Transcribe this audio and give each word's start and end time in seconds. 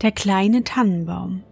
Der 0.00 0.12
kleine 0.12 0.62
Tannenbaum. 0.62 1.42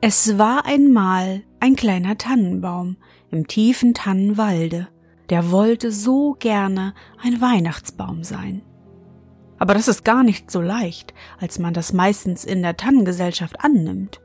Es 0.00 0.38
war 0.38 0.64
einmal 0.64 1.42
ein 1.60 1.76
kleiner 1.76 2.16
Tannenbaum 2.16 2.96
im 3.30 3.46
tiefen 3.46 3.92
Tannenwalde, 3.92 4.88
der 5.28 5.50
wollte 5.50 5.92
so 5.92 6.36
gerne 6.38 6.94
ein 7.22 7.38
Weihnachtsbaum 7.42 8.24
sein. 8.24 8.62
Aber 9.58 9.74
das 9.74 9.88
ist 9.88 10.06
gar 10.06 10.22
nicht 10.22 10.50
so 10.50 10.62
leicht, 10.62 11.12
als 11.38 11.58
man 11.58 11.74
das 11.74 11.92
meistens 11.92 12.46
in 12.46 12.62
der 12.62 12.78
Tannengesellschaft 12.78 13.62
annimmt, 13.62 14.22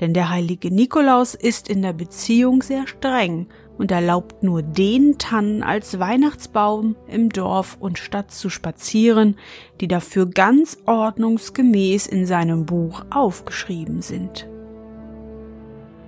denn 0.00 0.14
der 0.14 0.30
heilige 0.30 0.74
Nikolaus 0.74 1.34
ist 1.34 1.68
in 1.68 1.82
der 1.82 1.92
Beziehung 1.92 2.62
sehr 2.62 2.86
streng 2.86 3.48
und 3.78 3.90
erlaubt 3.90 4.42
nur 4.42 4.62
den 4.62 5.18
Tannen 5.18 5.62
als 5.62 5.98
Weihnachtsbaum 5.98 6.96
im 7.08 7.28
Dorf 7.28 7.76
und 7.80 7.98
Stadt 7.98 8.30
zu 8.30 8.48
spazieren, 8.48 9.36
die 9.80 9.88
dafür 9.88 10.26
ganz 10.26 10.78
ordnungsgemäß 10.86 12.06
in 12.06 12.26
seinem 12.26 12.66
Buch 12.66 13.04
aufgeschrieben 13.10 14.02
sind. 14.02 14.48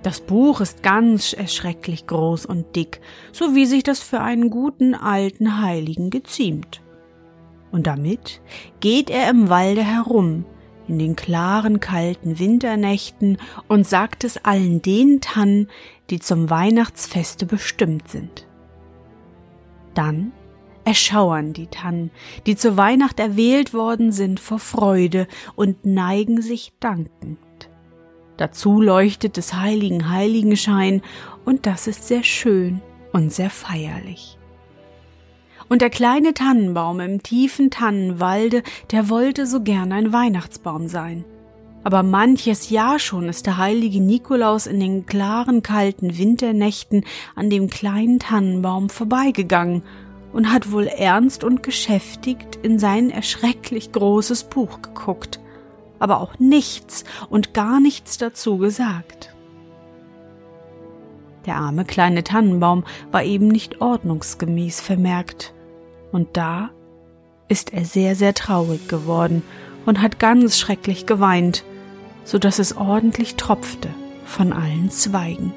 Das 0.01 0.21
Buch 0.21 0.61
ist 0.61 0.81
ganz 0.81 1.33
erschrecklich 1.33 2.07
groß 2.07 2.45
und 2.45 2.75
dick, 2.75 3.01
so 3.33 3.53
wie 3.53 3.65
sich 3.65 3.83
das 3.83 3.99
für 3.99 4.21
einen 4.21 4.49
guten 4.49 4.95
alten 4.95 5.61
Heiligen 5.61 6.09
geziemt. 6.09 6.81
Und 7.71 7.85
damit 7.85 8.41
geht 8.79 9.09
er 9.09 9.29
im 9.29 9.49
Walde 9.49 9.83
herum, 9.83 10.45
in 10.89 10.99
den 10.99 11.15
klaren, 11.15 11.79
kalten 11.79 12.39
Winternächten 12.39 13.37
und 13.67 13.87
sagt 13.87 14.23
es 14.23 14.43
allen 14.43 14.81
den 14.81 15.21
Tannen, 15.21 15.67
die 16.09 16.19
zum 16.19 16.49
Weihnachtsfeste 16.49 17.45
bestimmt 17.45 18.07
sind. 18.07 18.47
Dann 19.93 20.31
erschauern 20.85 21.53
die 21.53 21.67
Tannen, 21.67 22.09
die 22.47 22.55
zur 22.55 22.75
Weihnacht 22.75 23.19
erwählt 23.19 23.73
worden 23.73 24.11
sind, 24.11 24.39
vor 24.39 24.59
Freude 24.59 25.27
und 25.55 25.85
neigen 25.85 26.41
sich 26.41 26.73
dankend. 26.79 27.37
Dazu 28.37 28.81
leuchtet 28.81 29.37
des 29.37 29.53
heiligen 29.53 30.09
Heiligenschein, 30.09 31.01
und 31.45 31.65
das 31.65 31.87
ist 31.87 32.07
sehr 32.07 32.23
schön 32.23 32.81
und 33.11 33.31
sehr 33.31 33.49
feierlich. 33.49 34.38
Und 35.69 35.83
der 35.83 35.91
kleine 35.91 36.33
Tannenbaum 36.33 36.99
im 36.99 37.21
tiefen 37.21 37.69
Tannenwalde, 37.69 38.63
der 38.91 39.07
wollte 39.09 39.45
so 39.45 39.61
gern 39.61 39.91
ein 39.91 40.11
Weihnachtsbaum 40.11 40.87
sein. 40.87 41.23
Aber 41.83 42.03
manches 42.03 42.71
Jahr 42.71 42.99
schon 42.99 43.29
ist 43.29 43.45
der 43.45 43.57
heilige 43.57 44.01
Nikolaus 44.01 44.67
in 44.67 44.79
den 44.79 45.05
klaren, 45.05 45.63
kalten 45.63 46.17
Winternächten 46.17 47.05
an 47.35 47.49
dem 47.49 47.69
kleinen 47.69 48.19
Tannenbaum 48.19 48.89
vorbeigegangen 48.89 49.83
und 50.33 50.51
hat 50.51 50.71
wohl 50.71 50.87
ernst 50.87 51.43
und 51.43 51.63
geschäftigt 51.63 52.57
in 52.63 52.79
sein 52.79 53.11
erschrecklich 53.11 53.91
großes 53.91 54.45
Buch 54.45 54.81
geguckt, 54.81 55.39
aber 55.99 56.19
auch 56.19 56.37
nichts 56.39 57.05
und 57.29 57.53
gar 57.53 57.79
nichts 57.79 58.17
dazu 58.17 58.57
gesagt. 58.57 59.33
Der 61.45 61.55
arme 61.55 61.85
kleine 61.85 62.23
Tannenbaum 62.23 62.83
war 63.11 63.23
eben 63.23 63.47
nicht 63.47 63.81
ordnungsgemäß 63.81 64.81
vermerkt, 64.81 65.53
und 66.11 66.37
da 66.37 66.71
ist 67.47 67.73
er 67.73 67.85
sehr, 67.85 68.15
sehr 68.15 68.33
traurig 68.33 68.87
geworden 68.87 69.43
und 69.85 70.01
hat 70.01 70.19
ganz 70.19 70.57
schrecklich 70.57 71.05
geweint, 71.05 71.63
so 72.23 72.37
dass 72.37 72.59
es 72.59 72.77
ordentlich 72.77 73.35
tropfte 73.35 73.89
von 74.25 74.53
allen 74.53 74.91
Zweigen. 74.91 75.53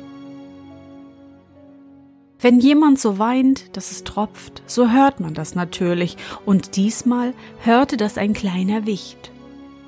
Wenn 2.40 2.58
jemand 2.58 2.98
so 2.98 3.20
weint, 3.20 3.76
dass 3.76 3.92
es 3.92 4.02
tropft, 4.02 4.64
so 4.66 4.90
hört 4.90 5.20
man 5.20 5.32
das 5.32 5.54
natürlich, 5.54 6.16
und 6.44 6.74
diesmal 6.74 7.34
hörte 7.60 7.96
das 7.96 8.18
ein 8.18 8.32
kleiner 8.32 8.84
Wicht, 8.84 9.30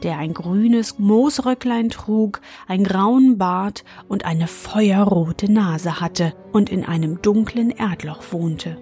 der 0.05 0.19
ein 0.19 0.35
grünes 0.35 0.99
Moosröcklein 1.01 1.89
trug, 1.89 2.41
einen 2.69 2.85
grauen 2.85 3.39
Bart 3.39 3.83
und 4.07 4.25
eine 4.25 4.47
feuerrote 4.47 5.51
Nase 5.51 6.01
hatte 6.01 6.33
und 6.53 6.71
in 6.71 6.85
einem 6.85 7.21
dunklen 7.23 7.71
Erdloch 7.71 8.23
wohnte. 8.31 8.77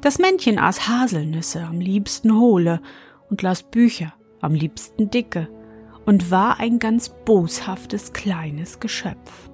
Das 0.00 0.18
Männchen 0.18 0.58
aß 0.58 0.88
Haselnüsse, 0.88 1.62
am 1.62 1.78
liebsten 1.78 2.34
hohle, 2.34 2.80
und 3.28 3.42
las 3.42 3.62
Bücher, 3.62 4.14
am 4.40 4.54
liebsten 4.54 5.10
dicke, 5.10 5.48
und 6.06 6.30
war 6.30 6.58
ein 6.58 6.78
ganz 6.78 7.10
boshaftes 7.24 8.12
kleines 8.12 8.80
Geschöpf. 8.80 9.50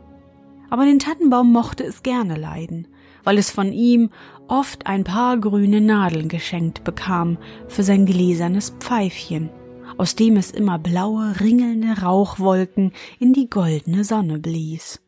Aber 0.71 0.85
den 0.85 1.01
Tannenbaum 1.01 1.53
mochte 1.53 1.85
es 1.85 2.03
gerne 2.03 2.37
leiden, 2.37 2.87
weil 3.25 3.39
es 3.39 3.51
von 3.51 3.73
ihm 3.73 4.11
oft 4.47 4.87
ein 4.87 5.03
paar 5.03 5.37
grüne 5.39 5.81
Nadeln 5.81 6.29
geschenkt 6.29 6.85
bekam 6.85 7.39
für 7.67 7.83
sein 7.83 8.07
gläsernes 8.07 8.71
Pfeifchen, 8.79 9.51
aus 9.99 10.15
dem 10.15 10.37
es 10.37 10.53
immer 10.53 10.79
blaue, 10.79 11.41
ringelnde 11.41 12.03
Rauchwolken 12.03 12.93
in 13.19 13.33
die 13.33 13.51
goldene 13.51 14.05
Sonne 14.05 14.39
blies. 14.39 15.01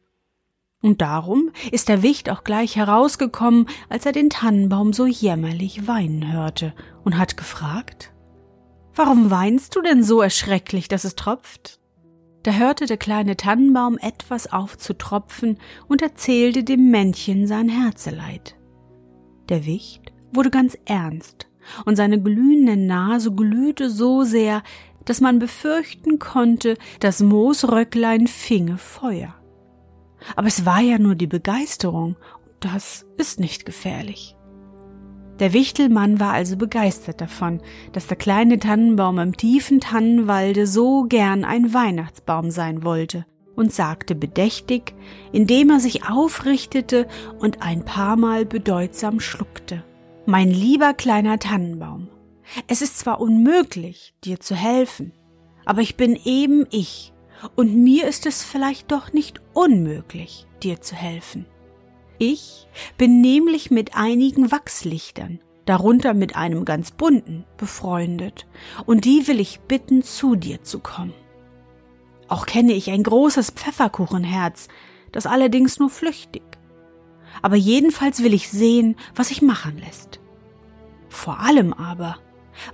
Und 0.80 1.00
darum 1.00 1.50
ist 1.72 1.88
der 1.88 2.02
Wicht 2.02 2.30
auch 2.30 2.44
gleich 2.44 2.76
herausgekommen, 2.76 3.66
als 3.88 4.06
er 4.06 4.12
den 4.12 4.30
Tannenbaum 4.30 4.92
so 4.92 5.06
jämmerlich 5.06 5.88
weinen 5.88 6.32
hörte, 6.32 6.72
und 7.04 7.18
hat 7.18 7.36
gefragt 7.36 8.12
Warum 8.94 9.30
weinst 9.30 9.76
du 9.76 9.80
denn 9.80 10.02
so 10.02 10.20
erschrecklich, 10.20 10.88
dass 10.88 11.04
es 11.04 11.14
tropft? 11.14 11.78
Da 12.42 12.52
hörte 12.52 12.86
der 12.86 12.96
kleine 12.96 13.36
Tannenbaum 13.36 13.96
etwas 13.98 14.52
auf 14.52 14.76
zu 14.76 14.92
tropfen 14.96 15.58
und 15.86 16.02
erzählte 16.02 16.64
dem 16.64 16.90
Männchen 16.90 17.46
sein 17.46 17.68
Herzeleid. 17.68 18.56
Der 19.48 19.66
Wicht 19.66 20.12
wurde 20.32 20.50
ganz 20.50 20.76
ernst, 20.84 21.48
und 21.84 21.96
seine 21.96 22.20
glühende 22.20 22.76
Nase 22.76 23.32
glühte 23.32 23.90
so 23.90 24.24
sehr, 24.24 24.62
dass 25.04 25.20
man 25.20 25.38
befürchten 25.38 26.18
konnte, 26.18 26.76
das 26.98 27.20
Moosröcklein 27.20 28.26
finge 28.26 28.78
Feuer. 28.78 29.37
Aber 30.36 30.48
es 30.48 30.66
war 30.66 30.80
ja 30.80 30.98
nur 30.98 31.14
die 31.14 31.26
Begeisterung, 31.26 32.16
und 32.44 32.54
das 32.60 33.06
ist 33.16 33.40
nicht 33.40 33.64
gefährlich. 33.64 34.36
Der 35.38 35.52
Wichtelmann 35.52 36.18
war 36.18 36.32
also 36.32 36.56
begeistert 36.56 37.20
davon, 37.20 37.60
dass 37.92 38.08
der 38.08 38.16
kleine 38.16 38.58
Tannenbaum 38.58 39.18
im 39.18 39.36
tiefen 39.36 39.80
Tannenwalde 39.80 40.66
so 40.66 41.04
gern 41.04 41.44
ein 41.44 41.72
Weihnachtsbaum 41.72 42.50
sein 42.50 42.82
wollte 42.82 43.24
und 43.54 43.72
sagte 43.72 44.14
bedächtig, 44.14 44.94
indem 45.32 45.70
er 45.70 45.80
sich 45.80 46.08
aufrichtete 46.08 47.06
und 47.38 47.62
ein 47.62 47.84
paar 47.84 48.16
Mal 48.16 48.46
bedeutsam 48.46 49.20
schluckte. 49.20 49.84
Mein 50.26 50.50
lieber 50.50 50.92
kleiner 50.92 51.38
Tannenbaum, 51.38 52.08
es 52.66 52.82
ist 52.82 52.98
zwar 52.98 53.20
unmöglich, 53.20 54.14
dir 54.24 54.40
zu 54.40 54.54
helfen, 54.54 55.12
aber 55.64 55.82
ich 55.82 55.96
bin 55.96 56.18
eben 56.24 56.66
ich 56.70 57.12
und 57.56 57.76
mir 57.82 58.06
ist 58.06 58.26
es 58.26 58.42
vielleicht 58.42 58.90
doch 58.90 59.12
nicht 59.12 59.40
unmöglich, 59.52 60.46
dir 60.62 60.80
zu 60.80 60.94
helfen. 60.94 61.46
Ich 62.18 62.66
bin 62.96 63.20
nämlich 63.20 63.70
mit 63.70 63.94
einigen 63.94 64.50
Wachslichtern, 64.50 65.38
darunter 65.66 66.14
mit 66.14 66.34
einem 66.34 66.64
ganz 66.64 66.90
bunten, 66.90 67.44
befreundet, 67.56 68.46
und 68.86 69.04
die 69.04 69.28
will 69.28 69.38
ich 69.38 69.60
bitten, 69.60 70.02
zu 70.02 70.34
dir 70.34 70.62
zu 70.62 70.80
kommen. 70.80 71.14
Auch 72.26 72.44
kenne 72.44 72.72
ich 72.72 72.90
ein 72.90 73.02
großes 73.02 73.52
Pfefferkuchenherz, 73.52 74.68
das 75.12 75.26
allerdings 75.26 75.78
nur 75.78 75.90
flüchtig. 75.90 76.42
Aber 77.40 77.56
jedenfalls 77.56 78.22
will 78.22 78.34
ich 78.34 78.50
sehen, 78.50 78.96
was 79.14 79.28
sich 79.28 79.42
machen 79.42 79.78
lässt. 79.78 80.20
Vor 81.08 81.38
allem 81.40 81.72
aber, 81.72 82.18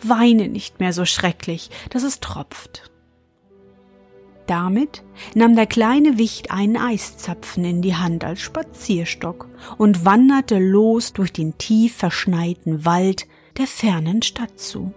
weine 0.02 0.49
nicht 0.49 0.81
mehr 0.81 0.93
so 0.93 1.05
schrecklich, 1.05 1.70
dass 1.90 2.02
es 2.02 2.20
tropft. 2.20 2.90
Damit 4.46 5.02
nahm 5.35 5.56
der 5.56 5.67
kleine 5.67 6.19
Wicht 6.19 6.50
einen 6.50 6.76
Eiszapfen 6.76 7.64
in 7.64 7.81
die 7.81 7.96
Hand 7.96 8.25
als 8.25 8.41
Spazierstock 8.41 9.49
und 9.79 10.05
wanderte 10.05 10.58
los 10.58 11.14
durch 11.14 11.32
den 11.32 11.56
tief 11.56 11.96
verschneiten 11.96 12.85
Wald 12.85 13.26
der 13.56 13.67
fernen 13.67 14.20
Stadt 14.23 14.58
zu. 14.58 14.93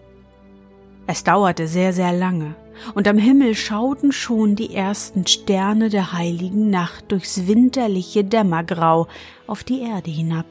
Es 1.06 1.24
dauerte 1.24 1.68
sehr, 1.68 1.94
sehr 1.94 2.12
lange, 2.12 2.56
und 2.94 3.08
am 3.08 3.18
Himmel 3.18 3.56
schauten 3.56 4.12
schon 4.12 4.56
die 4.56 4.76
ersten 4.76 5.26
Sterne 5.26 5.88
der 5.88 6.12
heiligen 6.12 6.70
Nacht 6.70 7.12
durchs 7.12 7.48
winterliche 7.48 8.26
Dämmergrau 8.26 9.08
auf 9.48 9.64
die 9.64 9.80
Erde 9.80 10.12
hinab, 10.12 10.46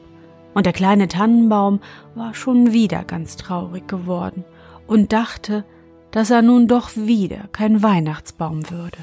und 0.55 0.65
der 0.65 0.73
kleine 0.73 1.07
Tannenbaum 1.07 1.79
war 2.15 2.33
schon 2.33 2.73
wieder 2.73 3.03
ganz 3.03 3.35
traurig 3.35 3.87
geworden 3.87 4.43
und 4.87 5.13
dachte, 5.13 5.63
dass 6.11 6.29
er 6.29 6.41
nun 6.41 6.67
doch 6.67 6.91
wieder 6.95 7.49
kein 7.51 7.83
Weihnachtsbaum 7.83 8.69
würde. 8.69 8.97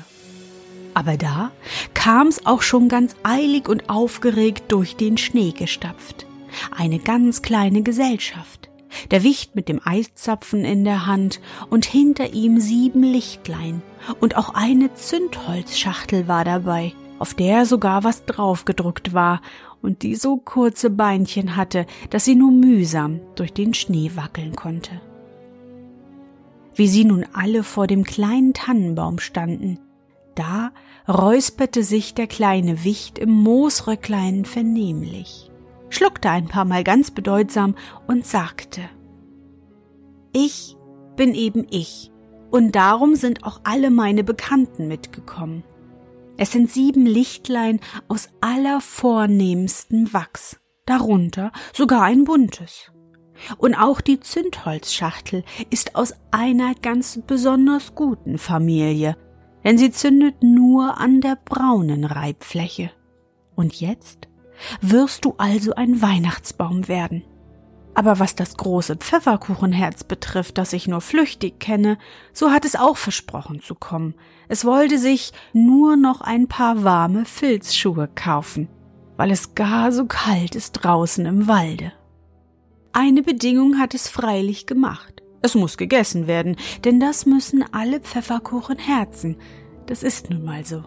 Aber 0.94 1.16
da 1.16 1.50
kam's 1.92 2.46
auch 2.46 2.62
schon 2.62 2.88
ganz 2.88 3.16
eilig 3.22 3.68
und 3.68 3.90
aufgeregt 3.90 4.64
durch 4.68 4.96
den 4.96 5.18
Schnee 5.18 5.50
gestapft. 5.50 6.26
Eine 6.76 7.00
ganz 7.00 7.42
kleine 7.42 7.82
Gesellschaft. 7.82 8.70
Der 9.10 9.24
Wicht 9.24 9.56
mit 9.56 9.68
dem 9.68 9.80
Eiszapfen 9.84 10.64
in 10.64 10.84
der 10.84 11.06
Hand 11.06 11.40
und 11.68 11.84
hinter 11.84 12.32
ihm 12.32 12.60
sieben 12.60 13.02
Lichtlein 13.02 13.82
und 14.20 14.36
auch 14.36 14.54
eine 14.54 14.94
Zündholzschachtel 14.94 16.28
war 16.28 16.44
dabei, 16.44 16.92
auf 17.18 17.34
der 17.34 17.66
sogar 17.66 18.04
was 18.04 18.24
draufgedruckt 18.24 19.12
war 19.12 19.40
und 19.82 20.02
die 20.02 20.14
so 20.14 20.36
kurze 20.36 20.90
Beinchen 20.90 21.56
hatte, 21.56 21.86
dass 22.10 22.24
sie 22.24 22.36
nur 22.36 22.52
mühsam 22.52 23.20
durch 23.34 23.52
den 23.52 23.74
Schnee 23.74 24.12
wackeln 24.14 24.54
konnte 24.54 25.00
wie 26.74 26.88
sie 26.88 27.04
nun 27.04 27.24
alle 27.32 27.62
vor 27.62 27.86
dem 27.86 28.04
kleinen 28.04 28.52
Tannenbaum 28.52 29.18
standen. 29.18 29.78
Da 30.34 30.72
räusperte 31.08 31.82
sich 31.82 32.14
der 32.14 32.26
kleine 32.26 32.84
Wicht 32.84 33.18
im 33.18 33.30
Moosröcklein 33.30 34.44
vernehmlich, 34.44 35.50
schluckte 35.88 36.30
ein 36.30 36.46
paar 36.46 36.64
Mal 36.64 36.82
ganz 36.82 37.10
bedeutsam 37.10 37.76
und 38.06 38.26
sagte 38.26 38.80
Ich 40.32 40.76
bin 41.16 41.34
eben 41.34 41.66
ich, 41.70 42.10
und 42.50 42.72
darum 42.72 43.14
sind 43.14 43.44
auch 43.44 43.60
alle 43.64 43.90
meine 43.90 44.24
Bekannten 44.24 44.88
mitgekommen. 44.88 45.64
Es 46.36 46.50
sind 46.50 46.70
sieben 46.70 47.06
Lichtlein 47.06 47.80
aus 48.08 48.28
allervornehmstem 48.40 50.12
Wachs, 50.12 50.58
darunter 50.84 51.52
sogar 51.72 52.02
ein 52.02 52.24
buntes. 52.24 52.90
Und 53.58 53.74
auch 53.74 54.00
die 54.00 54.20
Zündholzschachtel 54.20 55.44
ist 55.70 55.96
aus 55.96 56.14
einer 56.30 56.74
ganz 56.74 57.20
besonders 57.26 57.94
guten 57.94 58.38
Familie, 58.38 59.16
denn 59.64 59.78
sie 59.78 59.90
zündet 59.90 60.42
nur 60.42 60.98
an 60.98 61.20
der 61.20 61.36
braunen 61.44 62.04
Reibfläche. 62.04 62.90
Und 63.54 63.80
jetzt 63.80 64.28
wirst 64.80 65.24
du 65.24 65.34
also 65.38 65.74
ein 65.74 66.00
Weihnachtsbaum 66.00 66.88
werden. 66.88 67.24
Aber 67.94 68.18
was 68.18 68.34
das 68.34 68.56
große 68.56 68.96
Pfefferkuchenherz 68.96 70.02
betrifft, 70.04 70.58
das 70.58 70.72
ich 70.72 70.88
nur 70.88 71.00
flüchtig 71.00 71.60
kenne, 71.60 71.96
so 72.32 72.50
hat 72.50 72.64
es 72.64 72.74
auch 72.74 72.96
versprochen 72.96 73.60
zu 73.60 73.76
kommen. 73.76 74.14
Es 74.48 74.64
wollte 74.64 74.98
sich 74.98 75.32
nur 75.52 75.96
noch 75.96 76.20
ein 76.20 76.48
paar 76.48 76.82
warme 76.82 77.24
Filzschuhe 77.24 78.08
kaufen, 78.12 78.68
weil 79.16 79.30
es 79.30 79.54
gar 79.54 79.92
so 79.92 80.06
kalt 80.06 80.56
ist 80.56 80.72
draußen 80.72 81.24
im 81.24 81.46
Walde. 81.46 81.92
Eine 82.96 83.24
Bedingung 83.24 83.80
hat 83.80 83.92
es 83.92 84.08
freilich 84.08 84.66
gemacht. 84.66 85.20
Es 85.42 85.56
muss 85.56 85.76
gegessen 85.76 86.28
werden, 86.28 86.54
denn 86.84 87.00
das 87.00 87.26
müssen 87.26 87.64
alle 87.72 87.98
Pfefferkuchenherzen. 87.98 89.36
Das 89.86 90.04
ist 90.04 90.30
nun 90.30 90.44
mal 90.44 90.64
so. 90.64 90.84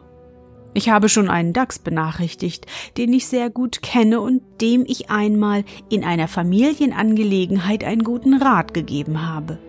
Ich 0.73 0.87
habe 0.87 1.09
schon 1.09 1.29
einen 1.29 1.51
Dachs 1.51 1.79
benachrichtigt, 1.79 2.65
den 2.95 3.11
ich 3.11 3.27
sehr 3.27 3.49
gut 3.49 3.81
kenne 3.81 4.21
und 4.21 4.41
dem 4.61 4.85
ich 4.87 5.09
einmal 5.09 5.65
in 5.89 6.05
einer 6.05 6.29
Familienangelegenheit 6.29 7.83
einen 7.83 8.05
guten 8.05 8.35
Rat 8.41 8.73
gegeben 8.73 9.27
habe. 9.27 9.59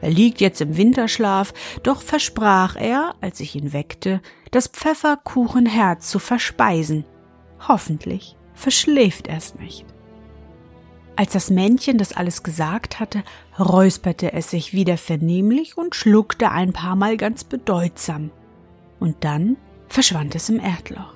Er 0.00 0.10
liegt 0.10 0.40
jetzt 0.40 0.62
im 0.62 0.78
Winterschlaf, 0.78 1.52
doch 1.82 2.00
versprach 2.00 2.74
er, 2.74 3.16
als 3.20 3.38
ich 3.40 3.54
ihn 3.54 3.74
weckte, 3.74 4.22
das 4.50 4.66
Pfefferkuchenherz 4.66 6.08
zu 6.08 6.18
verspeisen. 6.18 7.04
Hoffentlich 7.68 8.34
verschläft 8.54 9.26
er's 9.26 9.56
nicht. 9.56 9.91
Als 11.14 11.32
das 11.32 11.50
Männchen 11.50 11.98
das 11.98 12.12
alles 12.12 12.42
gesagt 12.42 12.98
hatte, 12.98 13.22
räusperte 13.58 14.32
es 14.32 14.50
sich 14.50 14.72
wieder 14.72 14.96
vernehmlich 14.96 15.76
und 15.76 15.94
schluckte 15.94 16.50
ein 16.50 16.72
paar 16.72 16.96
Mal 16.96 17.16
ganz 17.16 17.44
bedeutsam. 17.44 18.30
Und 18.98 19.16
dann 19.20 19.56
verschwand 19.88 20.34
es 20.34 20.48
im 20.48 20.58
Erdloch. 20.58 21.12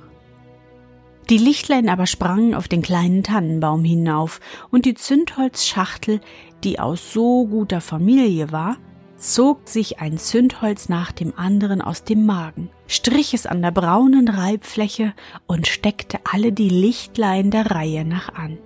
Die 1.30 1.38
Lichtlein 1.38 1.88
aber 1.88 2.06
sprangen 2.06 2.54
auf 2.54 2.68
den 2.68 2.82
kleinen 2.82 3.22
Tannenbaum 3.22 3.84
hinauf, 3.84 4.40
und 4.70 4.84
die 4.84 4.94
Zündholzschachtel, 4.94 6.20
die 6.62 6.78
aus 6.78 7.12
so 7.12 7.46
guter 7.46 7.80
Familie 7.80 8.52
war, 8.52 8.76
zog 9.16 9.66
sich 9.66 9.98
ein 9.98 10.18
Zündholz 10.18 10.88
nach 10.88 11.10
dem 11.10 11.36
anderen 11.36 11.80
aus 11.80 12.04
dem 12.04 12.26
Magen, 12.26 12.70
strich 12.86 13.34
es 13.34 13.46
an 13.46 13.62
der 13.62 13.70
braunen 13.70 14.28
Reibfläche 14.28 15.14
und 15.46 15.66
steckte 15.66 16.18
alle 16.30 16.52
die 16.52 16.68
Lichtlein 16.68 17.50
der 17.50 17.70
Reihe 17.70 18.04
nach 18.04 18.34
an 18.34 18.58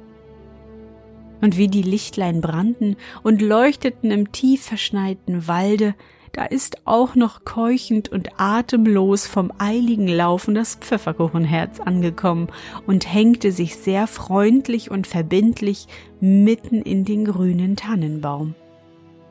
und 1.40 1.56
wie 1.56 1.68
die 1.68 1.82
Lichtlein 1.82 2.40
brannten 2.40 2.96
und 3.22 3.42
leuchteten 3.42 4.10
im 4.10 4.32
tief 4.32 4.62
verschneiten 4.62 5.46
Walde, 5.48 5.94
da 6.32 6.44
ist 6.44 6.86
auch 6.86 7.16
noch 7.16 7.44
keuchend 7.44 8.08
und 8.08 8.38
atemlos 8.38 9.26
vom 9.26 9.52
eiligen 9.58 10.06
Laufen 10.06 10.54
das 10.54 10.76
Pfefferkuchenherz 10.76 11.80
angekommen 11.80 12.48
und 12.86 13.12
hängte 13.12 13.50
sich 13.50 13.76
sehr 13.76 14.06
freundlich 14.06 14.90
und 14.90 15.06
verbindlich 15.06 15.88
mitten 16.20 16.82
in 16.82 17.04
den 17.04 17.24
grünen 17.24 17.74
Tannenbaum. 17.74 18.54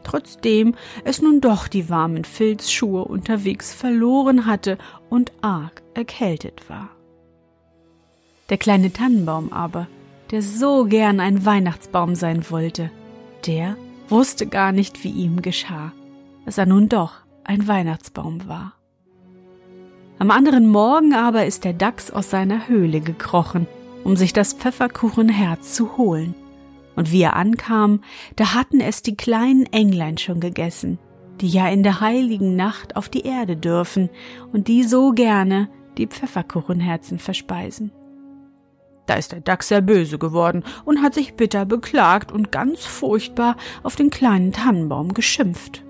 Trotzdem 0.03 0.75
es 1.05 1.21
nun 1.21 1.39
doch 1.39 1.67
die 1.67 1.89
warmen 1.89 2.25
Filzschuhe 2.25 3.05
unterwegs 3.05 3.73
verloren 3.73 4.45
hatte 4.45 4.77
und 5.09 5.31
arg 5.41 5.81
erkältet 5.93 6.69
war. 6.69 6.89
Der 8.49 8.57
kleine 8.57 8.91
Tannenbaum 8.91 9.53
aber, 9.53 9.87
der 10.31 10.41
so 10.41 10.85
gern 10.85 11.19
ein 11.19 11.45
Weihnachtsbaum 11.45 12.15
sein 12.15 12.49
wollte, 12.49 12.91
der 13.45 13.75
wusste 14.09 14.47
gar 14.47 14.71
nicht, 14.71 15.03
wie 15.03 15.11
ihm 15.11 15.41
geschah, 15.41 15.91
dass 16.45 16.57
er 16.57 16.65
nun 16.65 16.89
doch 16.89 17.13
ein 17.43 17.67
Weihnachtsbaum 17.67 18.47
war. 18.47 18.73
Am 20.19 20.31
anderen 20.31 20.67
Morgen 20.67 21.13
aber 21.13 21.45
ist 21.45 21.63
der 21.63 21.73
Dachs 21.73 22.11
aus 22.11 22.29
seiner 22.29 22.67
Höhle 22.67 22.99
gekrochen, 22.99 23.67
um 24.03 24.15
sich 24.15 24.33
das 24.33 24.53
Pfefferkuchenherz 24.53 25.73
zu 25.73 25.97
holen. 25.97 26.35
Und 26.95 27.11
wie 27.11 27.21
er 27.21 27.37
ankam, 27.37 28.01
da 28.35 28.53
hatten 28.53 28.81
es 28.81 29.01
die 29.01 29.15
kleinen 29.15 29.65
Englein 29.67 30.17
schon 30.17 30.41
gegessen, 30.41 30.99
die 31.39 31.47
ja 31.47 31.69
in 31.69 31.83
der 31.83 32.01
heiligen 32.01 32.57
Nacht 32.57 32.97
auf 32.97 33.07
die 33.07 33.21
Erde 33.21 33.55
dürfen 33.55 34.09
und 34.51 34.67
die 34.67 34.83
so 34.83 35.11
gerne 35.11 35.69
die 35.97 36.07
Pfefferkuchenherzen 36.07 37.19
verspeisen. 37.19 37.91
Da 39.09 39.15
ist 39.15 39.31
der 39.31 39.41
Dachs 39.41 39.69
sehr 39.69 39.81
böse 39.81 40.19
geworden 40.19 40.63
und 40.85 41.01
hat 41.01 41.15
sich 41.15 41.33
bitter 41.33 41.65
beklagt 41.65 42.31
und 42.31 42.51
ganz 42.51 42.85
furchtbar 42.85 43.57
auf 43.81 43.95
den 43.95 44.11
kleinen 44.11 44.53
Tannenbaum 44.53 45.15
geschimpft. 45.15 45.83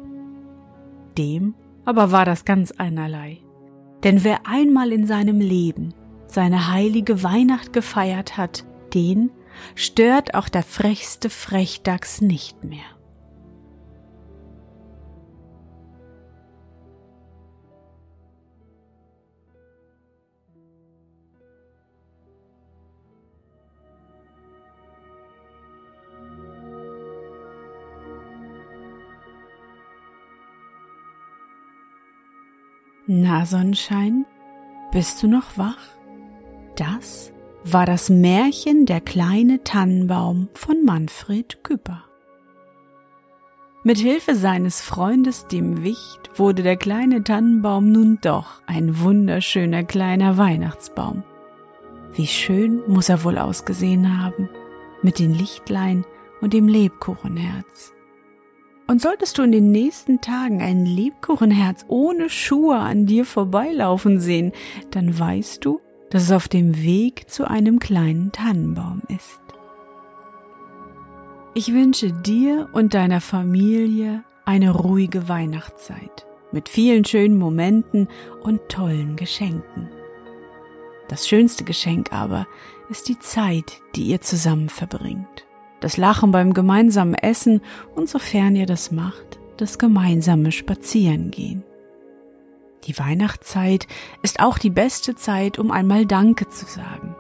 Dem 1.18 1.54
aber 1.84 2.14
war 2.14 2.24
das 2.24 2.46
ganz 2.46 2.72
einerlei. 2.72 3.40
Denn 4.04 4.24
wer 4.24 4.48
einmal 4.48 4.94
in 4.94 5.06
seinem 5.06 5.42
Leben 5.42 5.94
seine 6.28 6.72
heilige 6.72 7.22
Weihnacht 7.22 7.74
gefeiert 7.74 8.38
hat, 8.38 8.64
den 8.94 9.32
stört 9.76 10.34
auch 10.34 10.48
der 10.48 10.64
frechste 10.64 11.30
Frechdachs 11.30 12.22
nicht 12.22 12.64
mehr. 12.64 12.99
Na, 33.12 33.44
Sonnenschein, 33.44 34.28
bist 34.92 35.24
du 35.24 35.28
noch 35.28 35.58
wach? 35.58 35.80
Das 36.76 37.34
war 37.64 37.88
das 37.88 38.08
Märchen 38.12 38.86
Der 38.86 39.02
kleine 39.02 39.64
Tannenbaum 39.64 40.48
von 40.54 40.86
Manfred 40.86 41.64
Küpper. 41.64 42.04
Mit 43.84 43.98
Hilfe 43.98 44.36
seines 44.36 44.82
Freundes 44.82 45.48
dem 45.48 45.84
Wicht 45.84 46.30
wurde 46.36 46.62
der 46.62 46.78
kleine 46.78 47.24
Tannenbaum 47.24 47.92
nun 47.92 48.20
doch 48.22 48.62
ein 48.68 49.00
wunderschöner 49.00 49.84
kleiner 49.84 50.38
Weihnachtsbaum. 50.38 51.24
Wie 52.14 52.28
schön 52.28 52.84
muss 52.86 53.10
er 53.10 53.24
wohl 53.24 53.40
ausgesehen 53.40 54.22
haben, 54.22 54.50
mit 55.02 55.18
den 55.18 55.34
Lichtlein 55.34 56.06
und 56.42 56.54
dem 56.54 56.68
Lebkuchenherz. 56.68 57.92
Und 58.90 59.04
solltest 59.04 59.38
du 59.38 59.44
in 59.44 59.52
den 59.52 59.72
nächsten 59.72 60.20
Tagen 60.20 60.64
ein 60.64 60.84
Lebkuchenherz 60.84 61.86
ohne 61.90 62.28
Schuhe 62.28 62.78
an 62.78 63.06
dir 63.06 63.24
vorbeilaufen 63.24 64.20
sehen, 64.20 64.52
dann 64.90 65.20
weißt 65.20 65.64
du, 65.64 65.80
dass 66.10 66.24
es 66.24 66.32
auf 66.32 66.48
dem 66.48 66.76
Weg 66.82 67.30
zu 67.30 67.48
einem 67.48 67.78
kleinen 67.78 68.32
Tannenbaum 68.32 69.04
ist. 69.08 69.40
Ich 71.54 71.72
wünsche 71.72 72.12
dir 72.12 72.68
und 72.74 72.96
deiner 72.96 73.22
Familie 73.22 74.24
eine 74.46 74.72
ruhige 74.72 75.30
Weihnachtszeit 75.30 76.26
mit 76.52 76.68
vielen 76.68 77.06
schönen 77.06 77.38
Momenten 77.38 78.08
und 78.42 78.70
tollen 78.70 79.18
Geschenken. 79.18 79.88
Das 81.10 81.28
schönste 81.28 81.64
Geschenk 81.64 82.12
aber 82.12 82.48
ist 82.90 83.08
die 83.08 83.20
Zeit, 83.20 83.84
die 83.96 84.06
ihr 84.06 84.22
zusammen 84.22 84.68
verbringt. 84.70 85.46
Das 85.80 85.98
Lachen 85.98 86.32
beim 86.32 86.54
gemeinsamen 86.54 87.14
Essen 87.14 87.62
und 87.96 88.10
sofern 88.10 88.56
ihr 88.56 88.66
das 88.66 88.92
macht, 88.92 89.40
das 89.58 89.78
gemeinsame 89.78 90.52
Spazierengehen. 90.52 91.64
Die 92.86 92.98
Weihnachtszeit 92.98 93.88
ist 94.22 94.40
auch 94.40 94.58
die 94.58 94.70
beste 94.70 95.16
Zeit, 95.16 95.60
um 95.60 95.72
einmal 95.72 96.06
Danke 96.06 96.48
zu 96.50 96.66
sagen. 96.66 97.16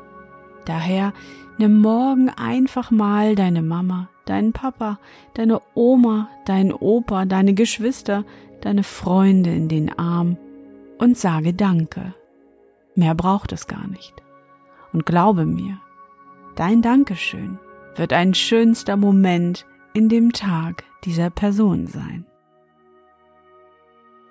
Daher 0.66 1.13
nimm 1.58 1.82
morgen 1.82 2.30
einfach 2.30 2.92
mal 2.92 3.36
deine 3.36 3.62
Mama, 3.62 4.10
deinen 4.25 4.54
Papa, 4.54 5.00
deine 5.34 5.62
Oma, 5.74 6.30
deinen 6.46 6.72
Opa, 6.72 7.25
deine 7.25 7.54
Geschwister, 7.54 8.24
deine 8.62 8.84
Freunde 8.84 9.54
in 9.54 9.68
den 9.68 9.98
Arm 9.98 10.38
und 10.98 11.18
sage 11.18 11.54
Danke. 11.54 12.13
Mehr 12.96 13.16
braucht 13.16 13.51
es 13.51 13.68
gar 13.68 13.88
nicht. 13.88 14.13
Und 14.92 15.06
glaube 15.06 15.46
mir, 15.46 15.80
dein 16.56 16.82
Dankeschön 16.82 17.60
wird 18.00 18.13
ein 18.13 18.34
schönster 18.34 18.96
Moment 18.98 19.65
in 19.94 20.10
dem 20.10 20.32
Tag 20.32 20.86
dieser 21.03 21.29
Person 21.29 21.86
sein. 21.86 22.25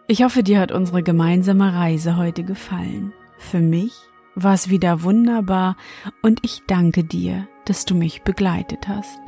Ich 0.06 0.22
hoffe, 0.22 0.42
dir 0.42 0.58
hat 0.58 0.72
unsere 0.72 1.02
gemeinsame 1.02 1.74
Reise 1.74 2.16
heute 2.16 2.44
gefallen. 2.44 3.12
Für 3.36 3.60
mich 3.60 3.92
war 4.34 4.54
es 4.54 4.70
wieder 4.70 5.02
wunderbar 5.02 5.76
und 6.22 6.40
ich 6.44 6.62
danke 6.66 7.04
dir, 7.04 7.46
dass 7.66 7.84
du 7.84 7.94
mich 7.94 8.22
begleitet 8.22 8.88
hast. 8.88 9.20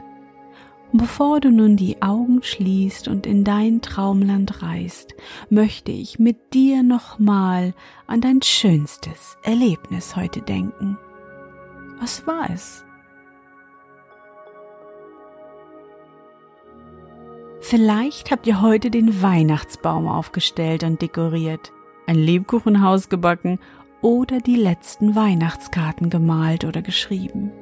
Bevor 0.92 1.40
du 1.40 1.50
nun 1.50 1.76
die 1.76 2.00
Augen 2.00 2.42
schließt 2.42 3.08
und 3.08 3.26
in 3.26 3.44
dein 3.44 3.82
Traumland 3.82 4.62
reist, 4.62 5.14
möchte 5.50 5.92
ich 5.92 6.18
mit 6.18 6.54
dir 6.54 6.82
nochmal 6.82 7.74
an 8.06 8.22
dein 8.22 8.40
schönstes 8.42 9.36
Erlebnis 9.42 10.16
heute 10.16 10.40
denken. 10.40 10.96
Was 12.00 12.26
war 12.26 12.48
es? 12.50 12.84
Vielleicht 17.60 18.30
habt 18.30 18.46
ihr 18.46 18.62
heute 18.62 18.90
den 18.90 19.22
Weihnachtsbaum 19.22 20.08
aufgestellt 20.08 20.82
und 20.82 21.02
dekoriert, 21.02 21.72
ein 22.06 22.16
Lebkuchenhaus 22.16 23.08
gebacken 23.08 23.58
oder 24.00 24.40
die 24.40 24.56
letzten 24.56 25.14
Weihnachtskarten 25.14 26.08
gemalt 26.08 26.64
oder 26.64 26.82
geschrieben. 26.82 27.52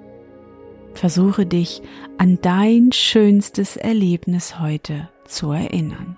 Versuche 0.94 1.46
dich 1.46 1.82
an 2.16 2.38
dein 2.40 2.92
schönstes 2.92 3.76
Erlebnis 3.76 4.60
heute 4.60 5.08
zu 5.24 5.52
erinnern. 5.52 6.16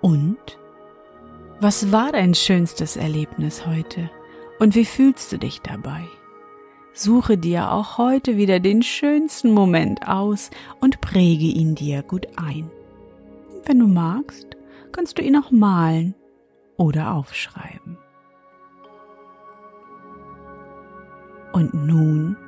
Und? 0.00 0.36
Was 1.58 1.90
war 1.90 2.12
dein 2.12 2.34
schönstes 2.34 2.96
Erlebnis 2.96 3.66
heute? 3.66 4.10
Und 4.58 4.74
wie 4.74 4.84
fühlst 4.84 5.32
du 5.32 5.38
dich 5.38 5.62
dabei? 5.62 6.04
Suche 6.98 7.36
dir 7.36 7.72
auch 7.72 7.98
heute 7.98 8.38
wieder 8.38 8.58
den 8.58 8.80
schönsten 8.80 9.52
Moment 9.52 10.08
aus 10.08 10.48
und 10.80 11.02
präge 11.02 11.44
ihn 11.44 11.74
dir 11.74 12.02
gut 12.02 12.26
ein. 12.36 12.70
Wenn 13.66 13.80
du 13.80 13.86
magst, 13.86 14.56
kannst 14.92 15.18
du 15.18 15.22
ihn 15.22 15.36
auch 15.36 15.50
malen 15.50 16.14
oder 16.78 17.12
aufschreiben. 17.12 17.98
Und 21.52 21.74
nun 21.74 22.38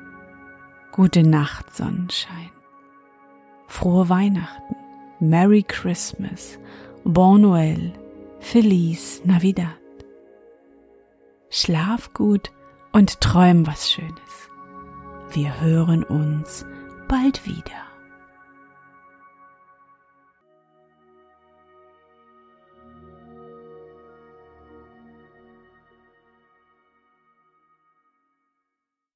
gute 0.92 1.24
Nacht, 1.24 1.76
Sonnenschein. 1.76 2.50
Frohe 3.66 4.08
Weihnachten, 4.08 4.76
Merry 5.20 5.62
Christmas, 5.62 6.58
Bon 7.04 7.38
Noël, 7.38 7.92
Feliz 8.40 9.20
Navidad. 9.26 9.76
Schlaf 11.50 12.14
gut 12.14 12.50
und 12.98 13.20
träum 13.20 13.64
was 13.64 13.92
Schönes. 13.92 14.50
Wir 15.30 15.60
hören 15.60 16.02
uns 16.02 16.66
bald 17.06 17.46
wieder. 17.46 17.87